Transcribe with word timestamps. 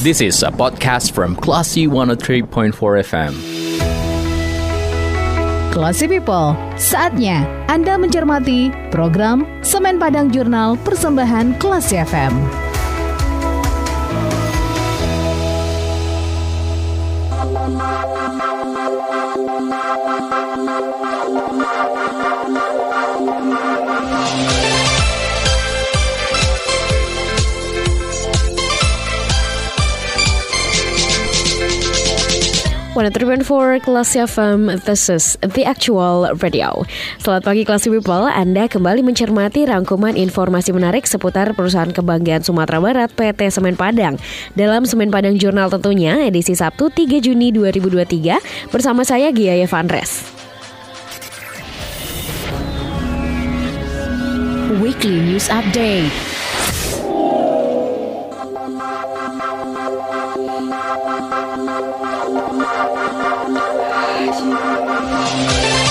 This 0.00 0.24
is 0.24 0.40
a 0.40 0.48
podcast 0.48 1.12
from 1.12 1.36
Classy 1.36 1.84
103.4 1.84 2.72
FM. 3.04 3.36
Classy 5.76 6.08
People, 6.08 6.56
saatnya 6.80 7.44
Anda 7.68 8.00
mencermati 8.00 8.72
program 8.88 9.44
Semen 9.60 10.00
Padang 10.00 10.32
Jurnal 10.32 10.80
Persembahan 10.88 11.60
Classy 11.60 12.00
FM. 12.00 12.32
For 33.00 33.80
Kelas 33.80 34.12
FM, 34.12 34.84
this 34.84 35.08
is 35.08 35.40
The 35.40 35.64
Actual 35.64 36.36
Radio. 36.44 36.84
Selamat 37.16 37.48
pagi 37.48 37.64
Kelas 37.64 37.88
People, 37.88 38.28
Anda 38.28 38.68
kembali 38.68 39.00
mencermati 39.00 39.64
rangkuman 39.64 40.20
informasi 40.20 40.76
menarik 40.76 41.08
seputar 41.08 41.56
perusahaan 41.56 41.88
kebanggaan 41.88 42.44
Sumatera 42.44 42.76
Barat 42.76 43.08
PT 43.16 43.48
Semen 43.48 43.80
Padang. 43.80 44.20
Dalam 44.52 44.84
Semen 44.84 45.08
Padang 45.08 45.40
Jurnal 45.40 45.72
tentunya, 45.72 46.28
edisi 46.28 46.52
Sabtu 46.52 46.92
3 46.92 47.24
Juni 47.24 47.48
2023, 47.56 48.68
bersama 48.68 49.00
saya 49.00 49.32
Gia 49.32 49.56
Evandres. 49.56 50.28
Weekly 54.76 55.24
News 55.24 55.48
Update 55.48 56.29
Thank 65.30 65.84
you. 65.84 65.89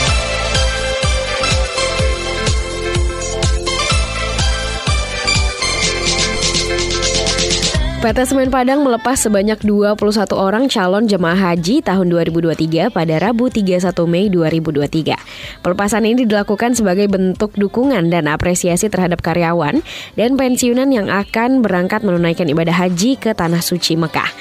PT 8.00 8.32
Semen 8.32 8.48
Padang 8.48 8.88
melepas 8.88 9.20
sebanyak 9.20 9.60
21 9.60 10.00
orang 10.32 10.72
calon 10.72 11.04
jemaah 11.04 11.52
haji 11.52 11.84
tahun 11.84 12.08
2023 12.08 12.96
pada 12.96 13.16
Rabu 13.20 13.52
31 13.52 13.92
Mei 14.08 14.32
2023. 14.32 15.20
Pelepasan 15.60 16.08
ini 16.08 16.24
dilakukan 16.24 16.80
sebagai 16.80 17.12
bentuk 17.12 17.52
dukungan 17.60 18.08
dan 18.08 18.32
apresiasi 18.32 18.88
terhadap 18.88 19.20
karyawan 19.20 19.84
dan 20.16 20.40
pensiunan 20.40 20.88
yang 20.88 21.12
akan 21.12 21.60
berangkat 21.60 22.00
menunaikan 22.08 22.48
ibadah 22.48 22.88
haji 22.88 23.20
ke 23.20 23.36
Tanah 23.36 23.60
Suci 23.60 24.00
Mekah. 24.00 24.32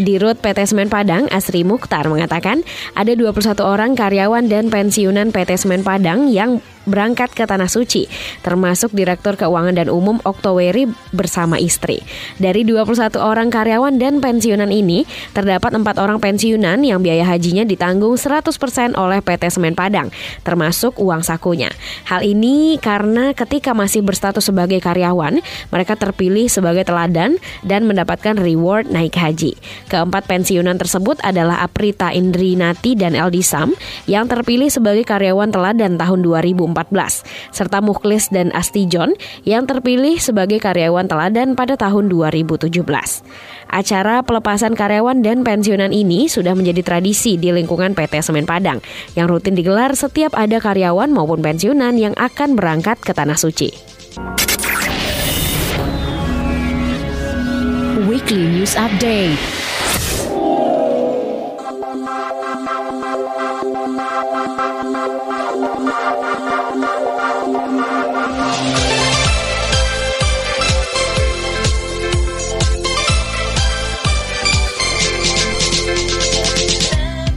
Di 0.00 0.16
Rut 0.16 0.40
PT 0.40 0.72
Semen 0.72 0.88
Padang, 0.88 1.28
Asri 1.28 1.68
Mukhtar 1.68 2.08
mengatakan 2.08 2.64
ada 2.96 3.12
21 3.12 3.60
orang 3.60 3.92
karyawan 3.92 4.48
dan 4.48 4.72
pensiunan 4.72 5.36
PT 5.36 5.60
Semen 5.60 5.84
Padang 5.84 6.32
yang 6.32 6.64
berangkat 6.84 7.30
ke 7.34 7.44
Tanah 7.46 7.70
Suci, 7.70 8.08
termasuk 8.42 8.94
Direktur 8.94 9.38
Keuangan 9.38 9.76
dan 9.76 9.88
Umum 9.92 10.18
Oktoweri 10.26 10.90
bersama 11.14 11.58
istri. 11.58 12.02
Dari 12.38 12.66
21 12.66 13.18
orang 13.18 13.48
karyawan 13.52 13.98
dan 13.98 14.18
pensiunan 14.18 14.70
ini, 14.70 15.06
terdapat 15.36 15.74
empat 15.78 15.96
orang 16.02 16.18
pensiunan 16.18 16.82
yang 16.82 17.00
biaya 17.02 17.26
hajinya 17.28 17.62
ditanggung 17.62 18.18
100% 18.18 18.98
oleh 18.98 19.18
PT 19.22 19.42
Semen 19.52 19.78
Padang, 19.78 20.10
termasuk 20.42 20.98
uang 20.98 21.22
sakunya. 21.22 21.70
Hal 22.08 22.26
ini 22.26 22.76
karena 22.82 23.32
ketika 23.32 23.72
masih 23.72 24.02
berstatus 24.02 24.50
sebagai 24.50 24.82
karyawan, 24.82 25.38
mereka 25.70 25.94
terpilih 25.94 26.50
sebagai 26.50 26.82
teladan 26.82 27.38
dan 27.62 27.86
mendapatkan 27.86 28.34
reward 28.34 28.90
naik 28.90 29.14
haji. 29.14 29.54
Keempat 29.88 30.26
pensiunan 30.26 30.76
tersebut 30.76 31.20
adalah 31.22 31.62
Aprita 31.62 32.10
Indrinati 32.10 32.98
dan 32.98 33.14
Eldi 33.14 33.44
Sam 33.44 33.72
yang 34.10 34.26
terpilih 34.26 34.68
sebagai 34.68 35.06
karyawan 35.06 35.52
teladan 35.52 35.96
tahun 35.96 36.20
2000 36.24 36.71
serta 37.54 37.78
Mukhlis 37.84 38.32
dan 38.32 38.50
Astijon 38.56 39.14
yang 39.44 39.68
terpilih 39.68 40.18
sebagai 40.18 40.58
karyawan 40.58 41.06
teladan 41.06 41.54
pada 41.54 41.78
tahun 41.78 42.10
2017. 42.10 42.72
Acara 43.72 44.20
pelepasan 44.20 44.76
karyawan 44.76 45.24
dan 45.24 45.46
pensiunan 45.46 45.92
ini 45.94 46.28
sudah 46.28 46.52
menjadi 46.52 46.84
tradisi 46.84 47.40
di 47.40 47.48
lingkungan 47.52 47.96
PT 47.96 48.20
Semen 48.20 48.44
Padang 48.44 48.84
yang 49.16 49.30
rutin 49.30 49.56
digelar 49.56 49.96
setiap 49.96 50.36
ada 50.36 50.60
karyawan 50.60 51.08
maupun 51.08 51.40
pensiunan 51.40 51.96
yang 51.96 52.12
akan 52.18 52.58
berangkat 52.58 53.00
ke 53.00 53.12
Tanah 53.16 53.36
Suci. 53.38 53.72
Weekly 58.04 58.44
News 58.60 58.76
Update 58.76 59.61
Thank 68.54 68.96
you. 68.96 69.01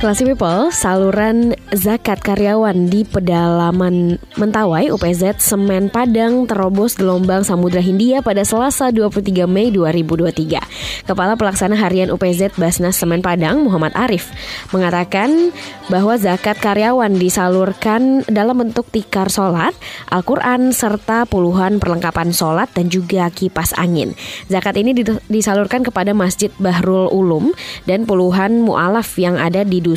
Classy 0.06 0.22
People, 0.22 0.70
saluran 0.70 1.58
zakat 1.74 2.22
karyawan 2.22 2.94
di 2.94 3.02
pedalaman 3.02 4.22
Mentawai 4.38 4.94
UPZ 4.94 5.42
Semen 5.42 5.90
Padang 5.90 6.46
terobos 6.46 6.94
gelombang 6.94 7.42
Samudra 7.42 7.82
Hindia 7.82 8.22
pada 8.22 8.46
Selasa 8.46 8.94
23 8.94 9.50
Mei 9.50 9.74
2023. 9.74 11.10
Kepala 11.10 11.34
Pelaksana 11.34 11.74
Harian 11.74 12.14
UPZ 12.14 12.54
Basnas 12.54 13.02
Semen 13.02 13.26
Padang 13.26 13.66
Muhammad 13.66 13.98
Arif 13.98 14.30
mengatakan 14.70 15.50
bahwa 15.90 16.14
zakat 16.22 16.62
karyawan 16.62 17.18
disalurkan 17.18 18.22
dalam 18.30 18.62
bentuk 18.62 18.86
tikar 18.94 19.34
solat, 19.34 19.74
Al-Quran, 20.14 20.70
serta 20.70 21.26
puluhan 21.26 21.82
perlengkapan 21.82 22.30
solat 22.30 22.70
dan 22.78 22.94
juga 22.94 23.26
kipas 23.34 23.74
angin. 23.74 24.14
Zakat 24.54 24.78
ini 24.78 24.94
disalurkan 25.34 25.82
kepada 25.82 26.14
Masjid 26.14 26.54
Bahrul 26.62 27.10
Ulum 27.10 27.58
dan 27.90 28.06
puluhan 28.06 28.62
mu'alaf 28.62 29.10
yang 29.18 29.42
ada 29.42 29.66
di 29.66 29.82
Dusun 29.82 29.95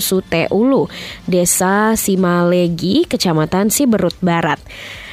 Sute 0.00 0.46
Ulu, 0.52 0.86
Desa 1.26 1.96
Simalegi, 1.96 3.08
Kecamatan 3.08 3.72
Siberut 3.72 4.16
Barat. 4.20 4.60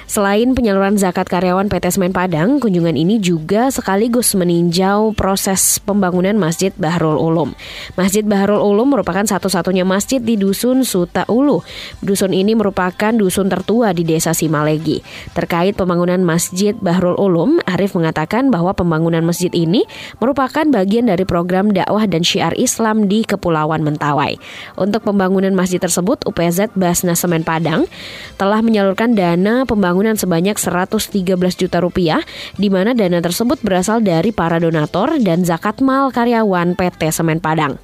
Selain 0.05 0.53
penyaluran 0.53 1.01
zakat 1.01 1.25
karyawan 1.25 1.65
PT 1.65 1.97
Semen 1.97 2.13
Padang, 2.13 2.61
kunjungan 2.61 2.93
ini 2.93 3.17
juga 3.17 3.73
sekaligus 3.73 4.37
meninjau 4.37 5.17
proses 5.17 5.81
pembangunan 5.81 6.37
Masjid 6.37 6.69
Bahrul 6.77 7.17
Ulum. 7.17 7.57
Masjid 7.97 8.21
Bahrul 8.21 8.61
Ulum 8.61 8.93
merupakan 8.93 9.25
satu-satunya 9.25 9.81
masjid 9.81 10.21
di 10.21 10.37
Dusun 10.37 10.85
Suta 10.85 11.25
Ulu. 11.25 11.65
Dusun 12.05 12.37
ini 12.37 12.53
merupakan 12.53 13.17
dusun 13.17 13.49
tertua 13.49 13.97
di 13.97 14.05
Desa 14.05 14.37
Simalegi. 14.37 15.01
Terkait 15.33 15.73
pembangunan 15.73 16.21
Masjid 16.21 16.77
Bahrul 16.77 17.17
Ulum, 17.17 17.57
Arif 17.65 17.97
mengatakan 17.97 18.53
bahwa 18.53 18.77
pembangunan 18.77 19.25
masjid 19.25 19.49
ini 19.57 19.89
merupakan 20.21 20.69
bagian 20.69 21.09
dari 21.09 21.25
program 21.25 21.73
dakwah 21.73 22.05
dan 22.05 22.21
syiar 22.21 22.53
Islam 22.61 23.09
di 23.09 23.25
Kepulauan 23.25 23.81
Mentawai. 23.81 24.37
Untuk 24.77 25.01
pembangunan 25.01 25.57
masjid 25.57 25.81
tersebut, 25.81 26.21
UPZ 26.29 26.77
Basnas 26.77 27.25
Semen 27.25 27.41
Padang 27.41 27.89
telah 28.37 28.61
menyalurkan 28.61 29.17
dana 29.17 29.65
pembangunan 29.65 29.94
pembangunan 29.95 30.19
sebanyak 30.19 30.59
113 30.59 31.55
juta 31.55 31.79
rupiah, 31.79 32.19
di 32.59 32.67
mana 32.67 32.91
dana 32.91 33.23
tersebut 33.23 33.63
berasal 33.63 34.03
dari 34.03 34.35
para 34.35 34.59
donator 34.59 35.15
dan 35.23 35.47
zakat 35.47 35.79
mal 35.79 36.11
karyawan 36.11 36.75
PT 36.75 37.15
Semen 37.15 37.39
Padang. 37.39 37.79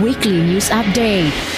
Weekly 0.00 0.40
News 0.40 0.72
Update 0.72 1.55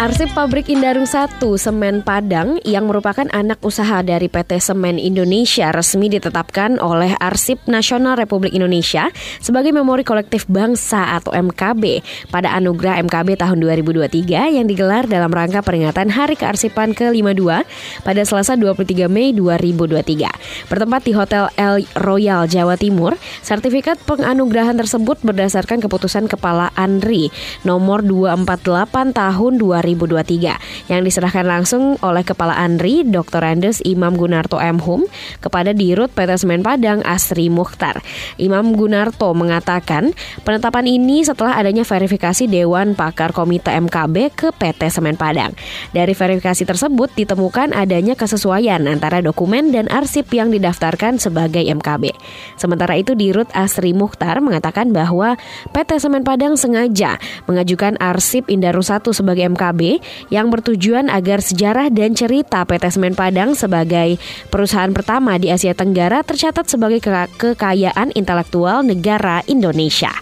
Arsip 0.00 0.32
Pabrik 0.32 0.72
Indarung 0.72 1.04
1 1.04 1.44
Semen 1.60 2.00
Padang 2.00 2.56
yang 2.64 2.88
merupakan 2.88 3.28
anak 3.36 3.60
usaha 3.60 4.00
dari 4.00 4.32
PT 4.32 4.56
Semen 4.56 4.96
Indonesia 4.96 5.68
resmi 5.76 6.08
ditetapkan 6.08 6.80
oleh 6.80 7.12
Arsip 7.20 7.60
Nasional 7.68 8.16
Republik 8.16 8.56
Indonesia 8.56 9.12
sebagai 9.44 9.76
memori 9.76 10.00
kolektif 10.00 10.48
bangsa 10.48 11.20
atau 11.20 11.36
MKB 11.36 12.00
pada 12.32 12.48
Anugerah 12.56 12.96
MKB 13.04 13.44
tahun 13.44 13.60
2023 13.60 14.56
yang 14.56 14.64
digelar 14.64 15.04
dalam 15.04 15.28
rangka 15.28 15.60
peringatan 15.60 16.08
Hari 16.08 16.32
Kearsipan 16.32 16.96
ke-52 16.96 17.60
pada 18.00 18.22
Selasa 18.24 18.56
23 18.56 19.04
Mei 19.04 19.36
2023. 19.36 20.72
Bertempat 20.72 21.00
di 21.04 21.12
Hotel 21.12 21.44
El 21.60 21.84
Royal 22.00 22.48
Jawa 22.48 22.80
Timur, 22.80 23.20
sertifikat 23.44 24.00
penganugerahan 24.08 24.80
tersebut 24.80 25.20
berdasarkan 25.20 25.84
keputusan 25.84 26.24
Kepala 26.24 26.72
Andri 26.72 27.28
nomor 27.68 28.00
248 28.00 29.12
tahun 29.12 29.60
2000 29.60 29.89
2023 29.96 30.90
yang 30.92 31.00
diserahkan 31.06 31.46
langsung 31.46 31.96
oleh 32.04 32.22
Kepala 32.26 32.58
Andri 32.58 33.02
Dr. 33.06 33.42
Andes 33.42 33.80
Imam 33.82 34.14
Gunarto 34.14 34.60
M. 34.60 34.78
Hum 34.82 35.06
kepada 35.40 35.72
Dirut 35.72 36.12
PT 36.12 36.44
Semen 36.44 36.60
Padang 36.60 37.00
Asri 37.06 37.48
Mukhtar. 37.48 38.02
Imam 38.36 38.76
Gunarto 38.76 39.32
mengatakan 39.32 40.12
penetapan 40.42 40.86
ini 40.86 41.22
setelah 41.24 41.56
adanya 41.56 41.86
verifikasi 41.86 42.46
Dewan 42.46 42.92
Pakar 42.98 43.32
Komite 43.32 43.72
MKB 43.72 44.16
ke 44.34 44.48
PT 44.54 44.92
Semen 44.92 45.16
Padang. 45.16 45.54
Dari 45.94 46.12
verifikasi 46.12 46.62
tersebut 46.66 47.14
ditemukan 47.16 47.72
adanya 47.72 48.14
kesesuaian 48.14 48.84
antara 48.84 49.24
dokumen 49.24 49.72
dan 49.72 49.88
arsip 49.88 50.28
yang 50.34 50.52
didaftarkan 50.52 51.16
sebagai 51.16 51.62
MKB. 51.64 52.12
Sementara 52.60 52.98
itu 52.98 53.16
Dirut 53.16 53.48
Asri 53.56 53.96
Mukhtar 53.96 54.42
mengatakan 54.44 54.92
bahwa 54.92 55.38
PT 55.72 56.02
Semen 56.02 56.26
Padang 56.26 56.58
sengaja 56.58 57.16
mengajukan 57.48 57.96
arsip 58.00 58.46
Indaru 58.52 58.84
1 58.84 59.10
sebagai 59.14 59.46
MKB 59.56 59.79
yang 60.28 60.52
bertujuan 60.52 61.08
agar 61.08 61.40
sejarah 61.40 61.88
dan 61.88 62.12
cerita 62.12 62.62
PT 62.68 62.92
Semen 62.92 63.16
Padang 63.16 63.56
sebagai 63.56 64.20
perusahaan 64.52 64.92
pertama 64.92 65.40
di 65.40 65.48
Asia 65.48 65.72
Tenggara 65.72 66.20
tercatat 66.20 66.68
sebagai 66.68 67.00
kekayaan 67.40 68.12
intelektual 68.12 68.84
negara 68.84 69.40
Indonesia. 69.48 70.12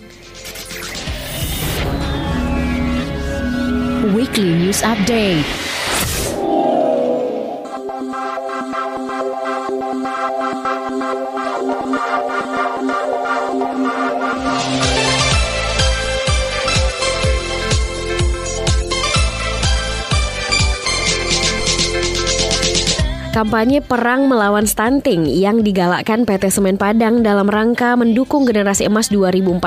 Weekly 4.15 4.55
News 4.57 4.81
Update. 4.87 5.68
Kampanye 23.39 23.79
perang 23.79 24.27
melawan 24.27 24.67
stunting 24.67 25.23
yang 25.31 25.63
digalakkan 25.63 26.27
PT 26.27 26.51
Semen 26.51 26.75
Padang 26.75 27.23
dalam 27.23 27.47
rangka 27.47 27.95
mendukung 27.95 28.43
generasi 28.43 28.91
emas 28.91 29.15
2045 29.15 29.63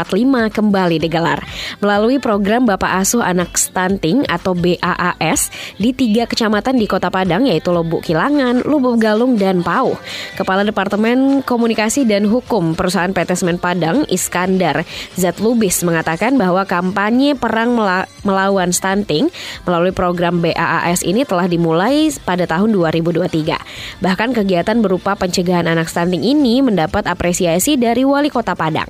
kembali 0.51 0.99
digelar 0.99 1.39
melalui 1.79 2.19
program 2.19 2.67
Bapak 2.67 2.99
Asuh 2.99 3.23
Anak 3.23 3.55
Stunting 3.55 4.27
atau 4.27 4.59
BAAS 4.59 5.55
di 5.79 5.95
tiga 5.95 6.27
kecamatan 6.27 6.75
di 6.75 6.83
Kota 6.83 7.07
Padang 7.07 7.47
yaitu 7.47 7.71
Lubuk 7.71 8.03
Kilangan, 8.03 8.67
Lubuk 8.67 8.99
Galung, 8.99 9.39
dan 9.39 9.63
Pau. 9.63 9.95
Kepala 10.35 10.67
Departemen 10.67 11.39
Komunikasi 11.39 12.03
dan 12.03 12.27
Hukum 12.27 12.75
Perusahaan 12.75 13.15
PT 13.15 13.39
Semen 13.39 13.55
Padang 13.55 14.03
Iskandar 14.11 14.83
Z 15.15 15.39
Lubis 15.39 15.79
mengatakan 15.87 16.35
bahwa 16.35 16.67
kampanye 16.67 17.39
perang 17.39 17.79
melawan 18.27 18.75
stunting 18.75 19.31
melalui 19.63 19.95
program 19.95 20.43
BAAS 20.43 21.07
ini 21.07 21.23
telah 21.23 21.47
dimulai 21.47 22.11
pada 22.27 22.43
tahun 22.43 22.75
2023. 22.75 23.60
Bahkan 23.99 24.33
kegiatan 24.33 24.79
berupa 24.79 25.13
pencegahan 25.19 25.67
anak 25.67 25.91
stunting 25.91 26.23
ini 26.23 26.63
mendapat 26.63 27.05
apresiasi 27.05 27.75
dari 27.75 28.07
Wali 28.07 28.31
Kota 28.31 28.55
Padang. 28.55 28.89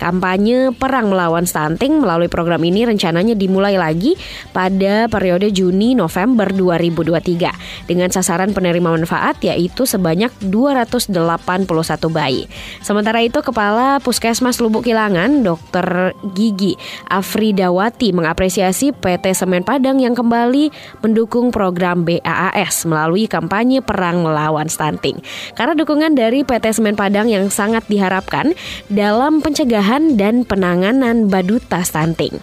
Kampanye 0.00 0.72
perang 0.72 1.12
melawan 1.12 1.44
stunting 1.44 2.00
melalui 2.00 2.32
program 2.32 2.62
ini 2.64 2.88
rencananya 2.88 3.36
dimulai 3.36 3.76
lagi 3.76 4.16
pada 4.50 5.06
periode 5.12 5.52
Juni-November 5.52 6.50
2023 6.54 7.90
dengan 7.90 8.08
sasaran 8.08 8.56
penerima 8.56 8.94
manfaat 8.94 9.42
yaitu 9.44 9.84
sebanyak 9.84 10.32
281 10.40 11.68
bayi. 12.08 12.48
Sementara 12.80 13.20
itu 13.20 13.44
Kepala 13.44 14.00
Puskesmas 14.00 14.62
Lubuk 14.64 14.88
Kilangan 14.88 15.44
Dr. 15.44 16.16
Gigi 16.32 16.74
Afridawati 17.12 18.16
mengapresiasi 18.16 18.96
PT 18.96 19.36
Semen 19.36 19.66
Padang 19.66 20.00
yang 20.00 20.16
kembali 20.16 20.72
mendukung 21.04 21.52
program 21.52 22.08
BAAS 22.08 22.88
melalui 22.88 23.28
kampanye 23.28 23.84
perang 23.84 24.07
perang 24.08 24.24
melawan 24.24 24.72
stunting. 24.72 25.20
Karena 25.52 25.76
dukungan 25.76 26.16
dari 26.16 26.40
PT 26.40 26.80
Semen 26.80 26.96
Padang 26.96 27.28
yang 27.28 27.52
sangat 27.52 27.84
diharapkan 27.92 28.56
dalam 28.88 29.44
pencegahan 29.44 30.16
dan 30.16 30.48
penanganan 30.48 31.28
baduta 31.28 31.84
stunting. 31.84 32.40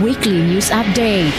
Weekly 0.00 0.56
News 0.56 0.72
Update. 0.72 1.36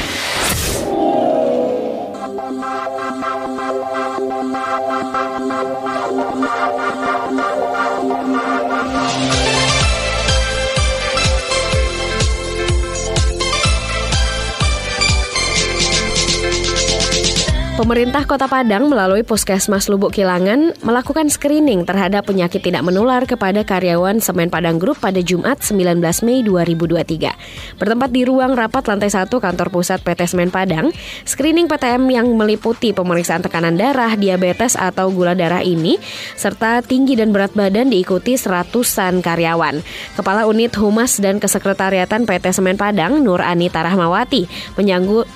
Pemerintah 17.77 18.25
Kota 18.25 18.49
Padang 18.49 18.89
melalui 18.89 19.21
Puskesmas 19.21 19.85
Lubuk 19.85 20.09
Kilangan 20.09 20.73
melakukan 20.81 21.29
screening 21.29 21.85
terhadap 21.85 22.25
penyakit 22.25 22.65
tidak 22.65 22.81
menular 22.81 23.21
kepada 23.29 23.61
karyawan 23.61 24.17
Semen 24.17 24.49
Padang 24.49 24.81
Group 24.81 24.97
pada 24.97 25.21
Jumat 25.21 25.61
19 25.61 26.01
Mei 26.25 26.41
2023. 26.41 27.77
Bertempat 27.77 28.09
di 28.09 28.25
ruang 28.25 28.57
rapat 28.57 28.81
lantai 28.89 29.13
1 29.13 29.29
kantor 29.29 29.69
pusat 29.69 30.01
PT 30.01 30.25
Semen 30.25 30.49
Padang, 30.49 30.89
screening 31.21 31.69
PTM 31.69 32.09
yang 32.09 32.25
meliputi 32.33 32.97
pemeriksaan 32.97 33.45
tekanan 33.45 33.77
darah, 33.77 34.17
diabetes 34.17 34.73
atau 34.73 35.13
gula 35.13 35.37
darah 35.37 35.61
ini, 35.61 36.01
serta 36.33 36.81
tinggi 36.81 37.13
dan 37.13 37.29
berat 37.29 37.53
badan 37.53 37.93
diikuti 37.93 38.41
seratusan 38.41 39.21
karyawan. 39.21 39.85
Kepala 40.17 40.49
Unit 40.49 40.73
Humas 40.81 41.21
dan 41.21 41.37
Kesekretariatan 41.37 42.25
PT 42.25 42.57
Semen 42.57 42.73
Padang, 42.73 43.21
Nur 43.21 43.45
Anita 43.45 43.85
Rahmawati, 43.85 44.49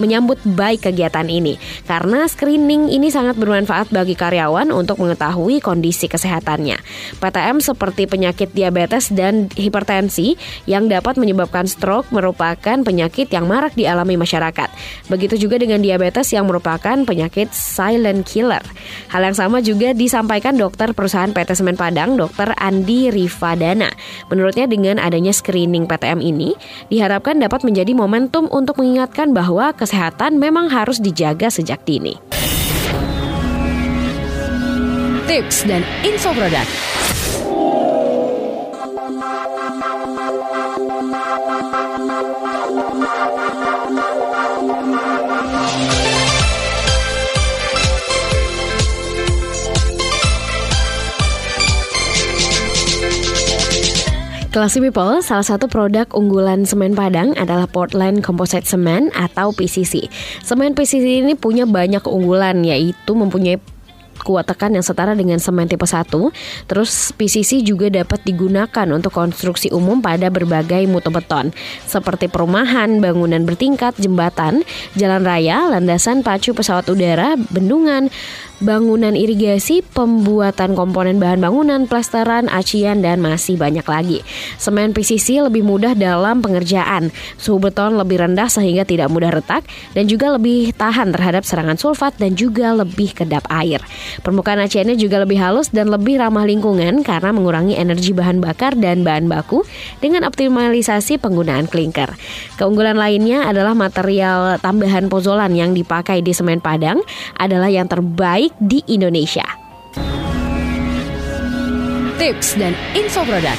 menyambut 0.02 0.42
baik 0.42 0.90
kegiatan 0.90 1.30
ini 1.30 1.62
karena 1.86 2.31
screening 2.32 2.88
ini 2.88 3.12
sangat 3.12 3.36
bermanfaat 3.36 3.92
bagi 3.92 4.16
karyawan 4.16 4.72
untuk 4.72 5.04
mengetahui 5.04 5.60
kondisi 5.60 6.08
kesehatannya. 6.08 6.80
PTM 7.20 7.60
seperti 7.60 8.08
penyakit 8.08 8.56
diabetes 8.56 9.12
dan 9.12 9.52
hipertensi 9.52 10.40
yang 10.64 10.88
dapat 10.88 11.20
menyebabkan 11.20 11.68
stroke 11.68 12.08
merupakan 12.16 12.80
penyakit 12.80 13.28
yang 13.36 13.52
marak 13.52 13.76
dialami 13.76 14.16
masyarakat. 14.16 14.72
Begitu 15.12 15.36
juga 15.36 15.60
dengan 15.60 15.84
diabetes 15.84 16.32
yang 16.32 16.48
merupakan 16.48 16.96
penyakit 17.04 17.52
silent 17.52 18.24
killer. 18.24 18.64
Hal 19.12 19.28
yang 19.28 19.36
sama 19.36 19.60
juga 19.60 19.92
disampaikan 19.92 20.56
dokter 20.56 20.96
perusahaan 20.96 21.36
PT 21.36 21.60
Semen 21.60 21.76
Padang, 21.76 22.16
Dr. 22.16 22.56
Andi 22.56 23.12
Rifadana. 23.12 23.92
Menurutnya 24.32 24.70
dengan 24.72 25.02
adanya 25.02 25.36
screening 25.36 25.90
PTM 25.90 26.24
ini 26.24 26.56
diharapkan 26.88 27.42
dapat 27.42 27.68
menjadi 27.68 27.92
momentum 27.92 28.48
untuk 28.54 28.78
mengingatkan 28.78 29.36
bahwa 29.36 29.74
kesehatan 29.76 30.38
memang 30.38 30.70
harus 30.70 31.02
dijaga 31.02 31.50
sejak 31.50 31.82
dini. 31.84 32.21
Tips 35.28 35.64
dan 35.64 35.82
info 36.04 36.36
produk. 36.36 36.68
Classy 54.52 54.84
People, 54.84 55.24
salah 55.24 55.48
satu 55.48 55.72
produk 55.72 56.12
unggulan 56.12 56.68
semen 56.68 56.92
Padang 56.92 57.32
adalah 57.40 57.72
Portland 57.72 58.20
Composite 58.20 58.68
Cement 58.68 59.08
atau 59.16 59.56
PCC. 59.56 60.12
Semen 60.44 60.76
PCC 60.76 61.24
ini 61.24 61.40
punya 61.40 61.64
banyak 61.64 62.04
keunggulan 62.04 62.60
yaitu 62.68 63.16
mempunyai 63.16 63.64
kuat 64.28 64.52
tekan 64.52 64.76
yang 64.76 64.84
setara 64.84 65.16
dengan 65.16 65.40
semen 65.40 65.72
tipe 65.72 65.88
1. 65.88 66.04
Terus 66.68 67.16
PCC 67.16 67.64
juga 67.64 67.88
dapat 67.88 68.28
digunakan 68.28 68.88
untuk 68.92 69.16
konstruksi 69.16 69.72
umum 69.72 70.04
pada 70.04 70.28
berbagai 70.28 70.84
mutu 70.84 71.16
beton 71.16 71.56
seperti 71.88 72.28
perumahan, 72.28 73.00
bangunan 73.00 73.48
bertingkat, 73.48 73.96
jembatan, 74.04 74.68
jalan 75.00 75.24
raya, 75.24 75.72
landasan 75.72 76.28
pacu 76.28 76.52
pesawat 76.52 76.92
udara, 76.92 77.40
bendungan, 77.56 78.12
bangunan 78.62 79.18
irigasi, 79.18 79.82
pembuatan 79.82 80.78
komponen 80.78 81.18
bahan 81.18 81.42
bangunan, 81.42 81.90
plesteran, 81.90 82.48
acian, 82.48 83.02
dan 83.02 83.20
masih 83.20 83.58
banyak 83.58 83.84
lagi. 83.84 84.20
Semen 84.62 84.94
PCC 84.94 85.42
lebih 85.42 85.66
mudah 85.66 85.98
dalam 85.98 86.40
pengerjaan, 86.40 87.10
suhu 87.42 87.58
beton 87.58 87.98
lebih 87.98 88.22
rendah 88.22 88.48
sehingga 88.48 88.86
tidak 88.86 89.10
mudah 89.10 89.34
retak, 89.34 89.66
dan 89.98 90.06
juga 90.06 90.38
lebih 90.38 90.72
tahan 90.78 91.10
terhadap 91.12 91.44
serangan 91.44 91.76
sulfat 91.76 92.14
dan 92.22 92.38
juga 92.38 92.72
lebih 92.78 93.18
kedap 93.18 93.44
air. 93.50 93.82
Permukaan 94.22 94.62
aciannya 94.62 94.96
juga 94.96 95.26
lebih 95.26 95.42
halus 95.42 95.74
dan 95.74 95.90
lebih 95.90 96.22
ramah 96.22 96.46
lingkungan 96.46 97.02
karena 97.02 97.34
mengurangi 97.34 97.76
energi 97.76 98.14
bahan 98.14 98.40
bakar 98.40 98.78
dan 98.78 99.02
bahan 99.02 99.26
baku 99.26 99.66
dengan 100.00 100.24
optimalisasi 100.30 101.18
penggunaan 101.18 101.66
klinker. 101.66 102.14
Keunggulan 102.62 102.96
lainnya 102.96 103.50
adalah 103.50 103.74
material 103.74 104.62
tambahan 104.62 105.10
pozolan 105.10 105.58
yang 105.58 105.74
dipakai 105.74 106.22
di 106.22 106.32
semen 106.32 106.62
Padang 106.62 107.02
adalah 107.42 107.74
yang 107.74 107.90
terbaik 107.90 108.51
terbaik 108.52 108.60
di 108.60 108.80
Indonesia. 108.92 109.46
Tips 112.20 112.54
dan 112.60 112.76
info 112.94 113.26
produk. 113.26 113.58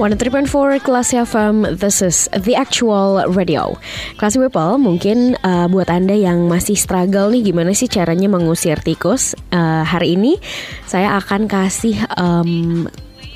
103.4 0.00 0.80
Kelas 0.80 1.12
FM, 1.12 1.76
this 1.76 2.00
is 2.00 2.24
the 2.32 2.56
actual 2.56 3.20
radio. 3.36 3.76
Kelas 4.16 4.40
People, 4.40 4.80
mungkin 4.80 5.36
uh, 5.44 5.68
buat 5.68 5.92
Anda 5.92 6.16
yang 6.16 6.48
masih 6.48 6.72
struggle 6.72 7.28
nih 7.28 7.52
gimana 7.52 7.76
sih 7.76 7.84
caranya 7.84 8.24
mengusir 8.32 8.80
tikus, 8.80 9.36
uh, 9.52 9.84
hari 9.84 10.16
ini 10.16 10.40
saya 10.88 11.20
akan 11.20 11.44
kasih 11.44 12.00
um, 12.16 12.88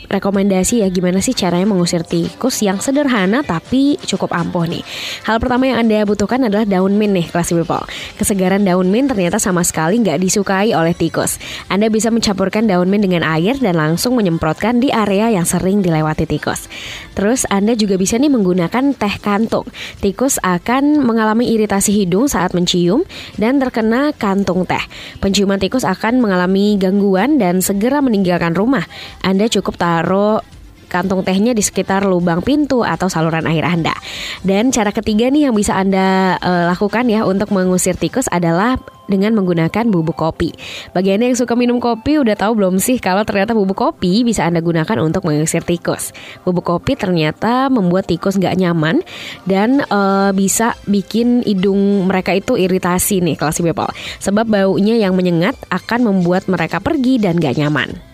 rekomendasi 0.08 0.84
ya 0.84 0.88
gimana 0.92 1.18
sih 1.18 1.34
caranya 1.34 1.66
mengusir 1.68 2.06
tikus 2.06 2.62
yang 2.62 2.78
sederhana 2.78 3.42
tapi 3.42 3.98
cukup 4.06 4.32
ampuh 4.32 4.64
nih. 4.68 4.84
Hal 5.26 5.42
pertama 5.42 5.68
yang 5.68 5.84
Anda 5.86 6.06
butuhkan 6.06 6.46
adalah 6.46 6.66
daun 6.68 6.96
mint 6.96 7.14
nih 7.16 7.26
kelas 7.28 7.50
people. 7.50 7.84
Kesegaran 8.20 8.62
daun 8.62 8.88
mint 8.92 9.10
ternyata 9.10 9.40
sama 9.40 9.64
sekali 9.66 10.00
nggak 10.00 10.20
disukai 10.20 10.70
oleh 10.72 10.94
tikus. 10.94 11.40
Anda 11.66 11.90
bisa 11.90 12.14
mencampurkan 12.14 12.70
daun 12.70 12.86
mint 12.86 13.04
dengan 13.08 13.24
air 13.24 13.56
dan 13.58 13.74
langsung 13.74 14.14
menyemprotkan 14.14 14.78
di 14.78 14.94
area 14.94 15.32
yang 15.32 15.48
sering 15.48 15.80
dilewati 15.80 16.28
tikus. 16.28 16.70
Terus 17.18 17.48
Anda 17.50 17.74
juga 17.74 17.98
bisa 17.98 18.20
nih 18.20 18.30
menggunakan 18.30 18.94
teh 18.94 19.14
kantung. 19.18 19.66
Tikus 20.04 20.36
akan 20.44 21.00
mengalami 21.00 21.50
iritasi 21.56 22.04
hidung 22.04 22.28
saat 22.28 22.52
mencium 22.52 23.02
dan 23.40 23.58
terkena 23.58 24.12
kantung 24.14 24.68
teh. 24.68 24.82
Penciuman 25.18 25.58
tikus 25.58 25.82
akan 25.82 26.20
mengalami 26.20 26.76
gangguan 26.76 27.40
dan 27.40 27.64
segera 27.64 28.04
meninggalkan 28.04 28.52
rumah. 28.52 28.84
Anda 29.24 29.48
cukup 29.48 29.80
taruh 29.80 30.03
taruh 30.04 30.44
kantung 30.92 31.24
tehnya 31.24 31.56
di 31.56 31.64
sekitar 31.64 32.04
lubang 32.04 32.44
pintu 32.44 32.84
atau 32.84 33.08
saluran 33.08 33.48
air 33.48 33.64
Anda. 33.64 33.96
Dan 34.44 34.68
cara 34.68 34.92
ketiga 34.92 35.32
nih 35.32 35.48
yang 35.48 35.56
bisa 35.56 35.74
Anda 35.74 36.36
uh, 36.38 36.70
lakukan 36.70 37.08
ya 37.08 37.24
untuk 37.24 37.50
mengusir 37.50 37.96
tikus 37.96 38.28
adalah 38.28 38.76
dengan 39.08 39.34
menggunakan 39.34 39.90
bubuk 39.90 40.14
kopi. 40.14 40.54
Bagi 40.94 41.16
Anda 41.16 41.32
yang 41.32 41.40
suka 41.40 41.56
minum 41.58 41.82
kopi 41.82 42.20
udah 42.20 42.36
tahu 42.38 42.54
belum 42.54 42.78
sih 42.78 43.02
kalau 43.02 43.26
ternyata 43.26 43.56
bubuk 43.56 43.80
kopi 43.80 44.22
bisa 44.22 44.46
Anda 44.46 44.60
gunakan 44.60 45.00
untuk 45.00 45.24
mengusir 45.26 45.64
tikus. 45.64 46.12
Bubuk 46.46 46.68
kopi 46.68 46.94
ternyata 46.94 47.72
membuat 47.72 48.06
tikus 48.06 48.38
nggak 48.38 48.54
nyaman 48.54 49.02
dan 49.48 49.82
uh, 49.88 50.30
bisa 50.30 50.78
bikin 50.86 51.42
hidung 51.42 52.06
mereka 52.06 52.36
itu 52.36 52.54
iritasi 52.54 53.18
nih 53.18 53.34
kelas 53.34 53.58
people. 53.58 53.90
Sebab 54.22 54.46
baunya 54.46 54.94
yang 54.94 55.16
menyengat 55.16 55.58
akan 55.72 56.12
membuat 56.12 56.46
mereka 56.46 56.78
pergi 56.78 57.18
dan 57.18 57.40
nggak 57.40 57.58
nyaman. 57.58 58.13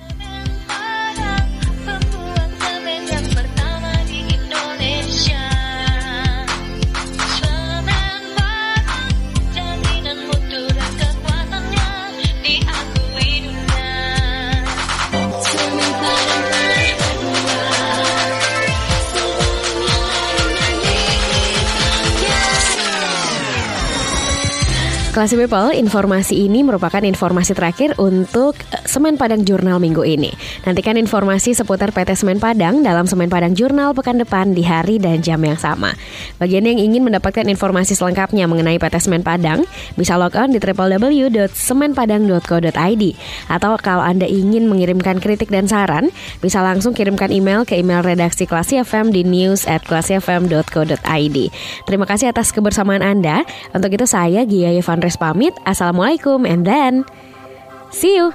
Classy 25.20 25.36
People, 25.36 25.76
informasi 25.76 26.48
ini 26.48 26.64
merupakan 26.64 27.04
informasi 27.04 27.52
terakhir 27.52 27.92
untuk 28.00 28.56
eh, 28.72 28.80
Semen 28.88 29.20
Padang 29.20 29.44
Jurnal 29.44 29.76
minggu 29.76 30.00
ini. 30.00 30.32
Nantikan 30.64 30.96
informasi 30.96 31.52
seputar 31.52 31.92
PT 31.92 32.16
Semen 32.16 32.40
Padang 32.40 32.80
dalam 32.80 33.04
Semen 33.04 33.28
Padang 33.28 33.52
Jurnal 33.52 33.92
pekan 33.92 34.16
depan 34.16 34.56
di 34.56 34.64
hari 34.64 34.96
dan 34.96 35.20
jam 35.20 35.44
yang 35.44 35.60
sama. 35.60 35.92
Bagian 36.40 36.64
yang 36.64 36.80
ingin 36.80 37.04
mendapatkan 37.04 37.44
informasi 37.44 38.00
selengkapnya 38.00 38.48
mengenai 38.48 38.80
PT 38.80 38.96
Semen 38.96 39.20
Padang, 39.20 39.68
bisa 39.92 40.16
log 40.16 40.32
on 40.40 40.56
di 40.56 40.58
www.semenpadang.co.id 40.62 43.04
atau 43.52 43.76
kalau 43.76 44.00
Anda 44.00 44.24
ingin 44.24 44.72
mengirimkan 44.72 45.20
kritik 45.20 45.52
dan 45.52 45.68
saran, 45.68 46.08
bisa 46.40 46.64
langsung 46.64 46.96
kirimkan 46.96 47.28
email 47.28 47.68
ke 47.68 47.76
email 47.76 48.00
redaksi 48.00 48.48
Klasi 48.48 48.80
FM 48.80 49.12
di 49.12 49.28
news 49.28 49.68
at 49.68 49.84
klasifm.co.id. 49.84 51.36
Terima 51.84 52.08
kasih 52.08 52.32
atas 52.32 52.56
kebersamaan 52.56 53.04
Anda. 53.04 53.44
Untuk 53.76 53.92
itu 53.92 54.08
saya 54.08 54.48
Gia 54.48 54.72
Yevan 54.72 55.09
Andres 55.10 55.18
pamit. 55.18 55.54
Assalamualaikum 55.66 56.46
and 56.46 56.62
then 56.62 57.02
see 57.90 58.14
you. 58.14 58.30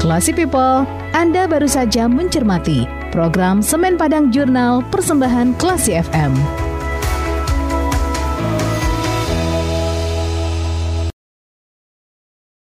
Classy 0.00 0.32
People, 0.32 0.88
Anda 1.12 1.44
baru 1.44 1.68
saja 1.68 2.08
mencermati 2.08 2.88
program 3.12 3.60
Semen 3.60 4.00
Padang 4.00 4.32
Jurnal 4.32 4.80
Persembahan 4.88 5.52
Classy 5.60 5.92
FM. 5.92 6.65